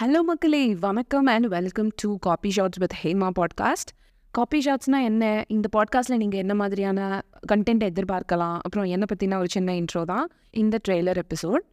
Hello 0.00 0.20
மக்களே. 0.22 0.74
வணக்கம் 0.74 1.26
and 1.26 1.46
welcome 1.46 1.90
to 1.96 2.18
coffee 2.18 2.50
shots 2.56 2.78
with 2.78 2.94
Hema 3.02 3.28
podcast 3.38 3.90
coffee 4.30 4.58
ஷாட்ஸ்னால் 4.64 5.04
என்ன? 5.04 5.44
இந்த 5.48 5.68
பாட்காஸ்ட்டில் 5.76 6.16
நீங்கள் 6.16 6.38
என்ன 6.38 6.54
மாதிரியான 6.54 7.22
கண்டென்ட் 7.52 7.84
எதிர்பார்க்கலாம்? 7.88 8.58
அப்புறம் 8.60 8.84
என்னை 8.84 9.06
பற்றின 9.12 9.38
ஒரு 9.38 9.48
சின்ன 9.48 9.72
இன்ட்ரோ 9.72 10.02
தான். 10.02 10.30
இந்த 10.50 10.78
ட்ரெய்லர் 10.88 11.20
எபிசோட் 11.22 11.64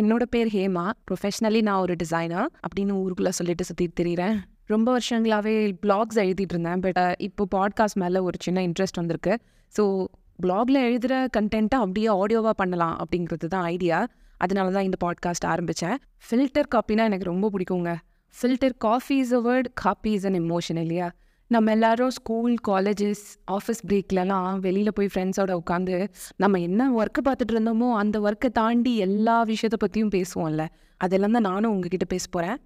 என்னோட 0.00 0.22
பேர் 0.30 0.46
ஹேமா. 0.46 0.90
ப்ரொஃபஷ்னலி 1.10 1.62
நான் 1.62 1.80
ஒரு 1.80 1.94
டிசைனர் 1.94 2.50
அப்படின்னு 2.66 2.90
ஊருக்குள்ளே 2.90 3.30
சொல்லிட்டு 3.30 3.64
சுற்றி 3.64 3.86
தெரிகிறேன் 4.00 4.36
ரொம்ப 4.66 4.98
வருஷங்களாகவே 4.98 5.56
பிளாக்ஸ் 5.86 6.18
எழுதிட்டு 6.18 6.56
இருந்தேன். 6.56 6.80
பட் 6.80 7.16
இப்போ 7.18 7.46
பாட்காஸ்ட் 7.56 8.00
மேலே 8.04 8.18
ஒரு 8.18 8.38
சின்ன 8.40 8.66
இன்ட்ரெஸ்ட் 8.68 9.00
வந்திருக்கு. 9.02 9.36
ஸோ 9.78 10.06
பிளாகில் 10.42 10.84
எழுதுகிற 10.88 11.26
கண்டென்ட்டை 11.38 11.80
அப்படியே 11.84 12.06
ஆடியோவாக 12.06 12.50
பண்ணலாம் 12.50 12.96
அப்படிங்கிறது 13.02 13.46
தான் 13.46 13.64
ஐடியா 13.64 14.06
அதனால 14.38 14.70
தான் 14.70 14.82
இந்த 14.82 14.98
பாட்காஸ்ட் 15.04 15.46
ஆரம்பித்தேன் 15.46 15.96
ஃபில்டர் 16.26 16.70
காப்பினா 16.74 17.04
எனக்கு 17.04 17.24
ரொம்ப 17.24 17.50
பிடிக்குங்க. 17.50 17.92
Filter 18.34 18.74
coffee 18.78 19.16
is 19.16 19.34
a 19.34 19.40
word 19.40 19.68
coffee 19.74 20.12
is 20.12 20.26
an 20.26 20.38
emotion 20.42 20.80
இல்லையா? 20.80 21.08
நம்ம 21.50 21.70
எல்லாரும் 21.70 22.10
ஸ்கூல் 22.10 22.54
காலேஜஸ் 22.68 23.24
ஆஃபீஸ் 23.50 23.82
பிரேக்லலாம் 23.86 24.58
வெளியில் 24.58 24.92
போய் 24.92 25.10
ஃப்ரெண்ட்ஸோட 25.14 25.52
உட்காந்து 25.60 26.08
நம்ம 26.36 26.60
என்ன 26.60 26.90
ஒர்க்கு 26.90 27.20
பார்த்துட்டு 27.24 27.54
இருந்தோமோ 27.54 27.88
அந்த 27.92 28.20
ஒர்க்கை 28.20 28.50
தாண்டி 28.52 28.96
எல்லா 28.96 29.42
விஷயத்தை 29.42 29.78
பற்றியும் 29.80 30.10
பேசுவோம்ல. 30.10 30.64
அதெல்லாம் 30.96 31.30
தான் 31.30 31.42
நானும் 31.42 31.72
உங்ககிட்ட 31.72 32.04
பேச 32.04 32.26
போகிறேன் 32.30 32.58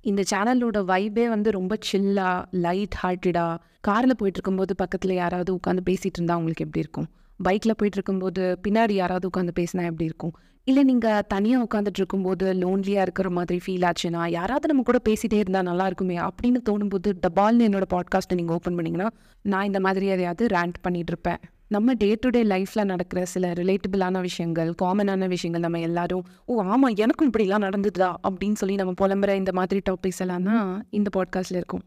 இந்த 0.00 0.22
சேனலோட 0.30 0.78
வைபே 0.84 1.28
வந்து 1.28 1.50
ரொம்ப 1.50 1.78
சில்லாக 1.92 2.44
லைட் 2.50 2.96
ஹார்ட்டடாக 3.02 3.56
காரில் 3.80 4.16
போயிட்டு 4.16 4.38
இருக்கும்போது 4.38 4.74
பக்கத்தில் 4.74 5.14
யாராவது 5.14 5.50
உட்காந்து 5.54 5.82
பேசிகிட்டு 5.90 6.18
இருந்தால் 6.20 6.36
உங்களுக்கு 6.36 6.64
எப்படி 6.64 6.78
இருக்கும்? 6.78 7.08
பைக்கில் 7.44 7.76
போயிட்டு 7.76 7.98
இருக்கும்போது 7.98 8.60
பின்னாடி 8.68 8.92
யாராவது 8.92 9.28
உட்காந்து 9.28 9.50
பேசினா 9.60 9.84
எப்படி 9.84 10.04
இருக்கும்? 10.04 10.32
இல்லை 10.64 10.82
நீங்கள் 10.84 11.22
தனியாக 11.28 11.64
உட்காந்துட்டு 11.64 11.98
இருக்கும்போது 11.98 12.52
லோன்லியாக 12.52 13.02
இருக்கிற 13.02 13.30
மாதிரி 13.30 13.60
ஃபீல் 13.66 13.90
ஆச்சுன்னா 13.90 14.26
யாராவது 14.26 14.68
நம்ம 14.68 14.82
கூட 14.82 14.98
பேசிகிட்டே 15.08 15.32
இருந்தால் 15.32 15.64
நல்லா 15.64 15.86
இருக்குமே 15.86 16.18
அப்படின்னு 16.18 16.56
தோணும்போது 16.70 17.12
டபால்னு 17.26 17.68
என்னோட 17.68 17.82
பாட்காஸ்ட்டை 17.94 18.34
நீங்கள் 18.34 18.56
ஓப்பன் 18.56 18.78
பண்ணிங்கன்னா 18.78 19.10
நான் 19.42 19.64
இந்த 19.64 19.80
மாதிரி 19.80 20.06
எதையாவது 20.06 20.46
ரேண்ட் 20.46 20.74
பண்ணிகிட்டு 20.88 21.08
இருப்பேன் 21.08 21.38
நம்ம 21.68 21.94
டே 21.94 22.16
டு 22.20 22.28
டே 22.28 22.44
லைஃப்பில் 22.44 22.84
நடக்கிற 22.84 23.24
சில 23.24 23.52
ரிலேட்டபிளான 23.52 24.20
விஷயங்கள் 24.20 24.74
காமனான 24.82 25.28
விஷயங்கள் 25.28 25.60
நம்ம 25.60 25.80
எல்லாரும் 25.80 26.24
ஓ 26.44 26.62
ஆமாம் 26.62 26.94
எனக்கும் 26.96 27.32
இப்படிலாம் 27.32 27.64
நடந்ததுதா 27.64 28.14
அப்படின்னு 28.28 28.52
சொல்லி 28.52 28.74
நம்ம 28.74 28.92
புலம்புற 29.00 29.34
இந்த 29.34 29.52
மாதிரி 29.52 29.80
டாபிக்ஸ் 29.90 30.18
எல்லாம் 30.18 30.42
தான் 30.42 30.86
இந்த 30.90 31.10
பாட்காஸ்ட்டில் 31.16 31.56
இருக்கும். 31.56 31.82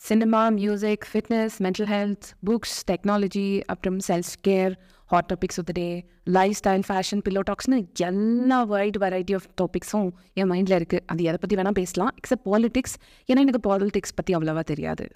Cinema 0.00 0.48
music 0.48 1.04
fitness 1.12 1.54
mental 1.58 1.88
health 1.92 2.26
books 2.46 2.74
technology 2.90 3.62
அப்புறம் 3.66 3.96
self 4.08 4.34
care 4.48 4.74
hot 5.06 5.28
topics 5.32 5.58
of 5.58 5.64
the 5.64 5.72
day 5.72 5.86
lifestyle 6.64 6.84
fashion 6.88 7.22
pillow 7.28 7.40
டாக்ஸ்னு 7.50 7.78
எல்லா 8.08 8.62
வைட் 8.62 8.96
வெரைட்டி 8.96 9.34
ஆஃப் 9.34 9.48
டாபிக்ஸும் 9.62 10.10
என் 10.34 10.50
மைண்டில் 10.50 10.76
இருக்குது 10.78 11.04
அது 11.06 11.24
எதை 11.24 11.38
பற்றி 11.40 11.56
வேணால் 11.56 11.78
பேசலாம். 11.80 12.14
எக்ஸப்ட் 12.20 12.46
பாலிடிக்ஸ் 12.50 12.96
ஏன்னா 13.32 13.44
எனக்கு 13.44 13.62
பாலிடிக்ஸ் 13.68 14.16
பற்றி 14.16 14.34
அவ்வளோவா 14.34 14.64
தெரியாது. 14.72 15.06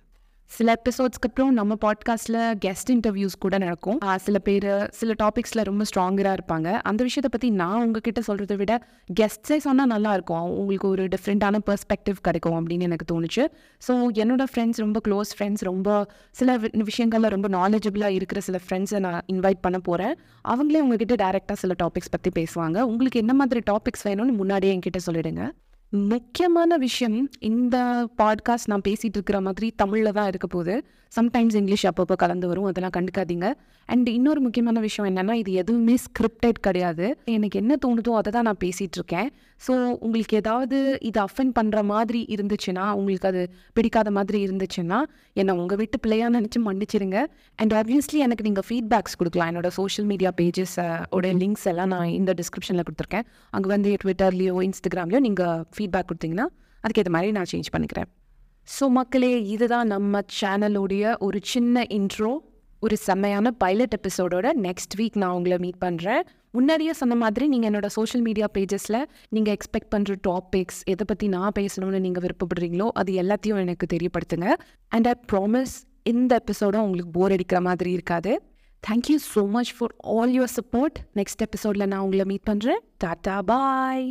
சில 0.50 0.72
எபிசோட்ஸ்க்கு 0.72 1.26
அப்புறம் 1.26 1.52
நம்ம 1.52 1.74
பாட்காஸ்ட்டில் 1.80 2.54
கெஸ்ட் 2.64 2.90
இன்டர்வியூஸ் 2.90 3.38
கூட 3.38 3.58
நடக்கும். 3.58 3.98
சில 4.16 4.38
பேர் 4.38 4.88
சில 4.90 5.14
டாபிக்ஸில் 5.22 5.62
ரொம்ப 5.62 5.84
ஸ்ட்ராங்கராக 5.84 6.36
இருப்பாங்க. 6.36 6.72
அந்த 6.82 7.04
விஷயத்தை 7.04 7.28
பற்றி 7.30 7.50
நான் 7.50 7.82
உங்ககிட்ட 7.82 8.20
சொல்கிறத 8.28 8.56
விட 8.56 8.84
கெஸ்ட்ஸே 9.20 9.56
சொன்னால் 9.56 9.86
நல்லா 9.86 10.12
இருக்கும். 10.12 10.42
உங்களுக்கு 10.42 10.88
ஒரு 10.88 11.04
டிஃப்ரெண்ட்டான 11.04 11.58
பெர்ஸ்பெக்டிவ் 11.66 12.14
கிடைக்கும் 12.20 12.68
அப்படின்னு 12.68 12.80
எனக்கு 12.80 13.20
தோணுச்சு. 13.20 13.46
ஸோ 13.88 13.90
என்னோட 13.90 14.44
ஃப்ரெண்ட்ஸ் 14.54 14.76
ரொம்ப 14.76 15.00
க்ளோஸ் 15.08 15.40
ஃப்ரெண்ட்ஸ் 15.40 15.56
ரொம்ப 15.58 16.06
சில 16.30 16.58
வி- 16.58 17.28
ரொம்ப 17.28 17.48
நாலேஜபிளாக 17.48 18.08
இருக்கிற 18.08 18.40
சில 18.40 18.58
ஃப்ரெண்ட்ஸை 18.68 18.98
நான் 18.98 19.22
இன்வைட் 19.32 19.60
பண்ண 19.60 19.78
போகிறேன் 19.78 20.14
அவங்களே 20.48 20.80
உங்ககிட்ட 20.80 21.14
டேரெக்டாக 21.14 21.52
சில 21.52 21.74
டாபிக்ஸ் 21.82 22.10
பற்றி 22.10 22.42
பேசுவாங்க. 22.42 22.80
உங்களுக்கு 22.80 23.18
என்ன 23.18 23.34
மாதிரி 23.34 23.60
டாபிக்ஸ் 23.70 24.06
வேணும்னு 24.06 24.32
முன்னாடியே 24.32 24.78
என்கிட்ட 24.78 25.10
சொல்லிடுங்க. 25.10 25.50
முக்கியமான 25.92 26.76
விஷயம் 26.76 27.16
இந்த 27.38 27.76
பாட்காஸ்ட் 28.18 28.70
நான் 28.72 28.86
பேசிகிட்டு 28.88 29.18
இருக்கிற 29.18 29.38
மாதிரி 29.46 29.72
தமிழில் 29.76 30.16
தான் 30.18 30.28
இருக்க 30.28 30.46
போகுது. 30.46 30.74
சம்டைம்ஸ் 31.16 31.56
இங்கிலீஷ் 31.60 31.84
அப்பப்போ 31.86 32.14
கலந்து 32.22 32.48
வரும் 32.48 32.66
அதெல்லாம் 32.70 32.92
கண்டுக்காதீங்க. 32.96 33.46
அண்ட் 33.88 34.08
இன்னொரு 34.08 34.40
முக்கியமான 34.40 34.80
விஷயம் 34.80 35.08
என்னென்னா 35.10 35.34
இது 35.40 35.52
எதுவுமே 35.52 35.94
ஸ்கிரிப்டட் 36.04 36.58
கிடையாது. 36.66 37.06
எனக்கு 37.36 37.58
என்ன 37.62 37.76
தோணுதோ 37.84 38.12
அதை 38.18 38.30
தான் 38.36 38.46
நான் 38.48 38.60
பேசிகிட்டு 38.64 38.98
இருக்கேன் 39.00 39.30
ஸோ 39.66 39.72
உங்களுக்கு 40.06 40.34
ஏதாவது 40.36 40.76
இது 41.08 41.18
அஃபெண்ட் 41.24 41.54
பண்ணுற 41.58 41.78
மாதிரி 41.84 42.20
இருந்துச்சுன்னா 42.34 42.84
உங்களுக்கு 42.98 43.28
அது 43.28 43.42
பிடிக்காத 43.72 44.10
மாதிரி 44.18 44.38
இருந்துச்சுன்னா 44.46 44.98
என்னை 45.32 45.54
உங்கள் 45.62 45.78
வீட்டு 45.80 45.98
பிள்ளையாக 46.04 46.30
நினச்சி 46.36 46.60
மன்னிச்சிருங்க. 46.68 47.18
அண்ட் 47.56 47.74
ஆப்வியஸ்லி 47.80 48.20
எனக்கு 48.26 48.46
நீங்கள் 48.48 48.66
ஃபீட்பேக்ஸ் 48.68 49.18
கொடுக்கலாம். 49.22 49.50
என்னோட 49.52 49.70
சோஷியல் 49.80 50.08
மீடியா 50.12 50.32
பேஜஸ் 50.40 50.76
உடைய 51.18 51.34
லிங்க்ஸ் 51.42 51.66
எல்லாம் 51.72 51.92
நான் 51.94 52.14
இந்த 52.20 52.34
டிஸ்கிரிப்ஷனில் 52.42 52.86
கொடுத்துருக்கேன். 52.86 53.26
அங்கே 53.50 53.70
வந்து 53.74 53.96
ட்விட்டர்லேயோ 54.04 54.56
இன்ஸ்டாகிராம்லேயோ 54.68 55.22
நீங்கள் 55.28 55.66
ஃபீட்பேக் 55.80 56.10
கொடுத்தீங்கன்னா 56.12 56.48
அதுக்கேற்ற 56.84 57.12
மாதிரி 57.16 57.32
நான் 57.38 57.50
சேஞ்ச் 57.52 57.72
பண்ணிக்கிறேன். 57.74 58.08
ஸோ 58.68 58.84
மக்களே 58.98 59.32
இதுதான் 59.54 59.88
நம்ம 59.94 60.20
சேனலோடைய 60.40 61.12
ஒரு 61.26 61.38
சின்ன 61.52 61.82
இன்ட்ரோ 61.98 62.32
ஒரு 62.82 62.96
செம்மையான 63.06 63.50
பைலட் 63.62 63.94
எபிசோடோட 63.96 64.46
நெக்ஸ்ட் 64.66 64.94
வீக் 64.98 65.16
நான் 65.22 65.34
உங்களை 65.38 65.56
மீட் 65.64 65.80
பண்ணுறேன் 65.84 66.22
முன்னாடியே 66.56 66.92
சொன்ன 67.00 67.14
மாதிரி 67.22 67.44
நீங்கள் 67.52 67.70
என்னோட 67.70 67.88
சோஷியல் 67.96 68.24
மீடியா 68.28 68.46
பேஜஸில் 68.56 68.98
நீங்கள் 69.34 69.54
எக்ஸ்பெக்ட் 69.56 69.90
பண்ணுற 69.94 70.14
டாபிக்ஸ் 70.28 70.80
எதை 70.92 71.04
பற்றி 71.10 71.26
நான் 71.34 71.56
பேசணும்னு 71.58 72.00
நீங்கள் 72.06 72.24
விருப்பப்படுறீங்களோ 72.26 72.86
அது 73.00 73.12
எல்லாத்தையும் 73.22 73.60
எனக்கு 73.64 73.88
தெரியப்படுத்துங்க. 73.94 74.48
அண்ட் 74.94 75.08
ஐ 75.12 75.14
ப்ராமிஸ் 75.32 75.74
இந்த 76.12 76.40
எபிசோடும் 76.42 76.84
உங்களுக்கு 76.86 77.12
போர் 77.18 77.34
அடிக்கிற 77.36 77.60
மாதிரி 77.68 77.92
இருக்காது. 77.98 78.32
Thank you 78.82 79.18
so 79.34 79.42
much 79.56 79.72
for 79.78 79.94
all 80.14 80.34
your 80.38 80.54
support 80.58 80.98
next 81.20 81.44
எபிசோடில் 81.48 81.88
நான் 81.92 82.04
உங்களை 82.06 82.26
மீட் 82.32 82.48
பண்ணுறேன் 82.50 82.82
டாட்டா 83.04 83.36
பாய் 83.52 84.06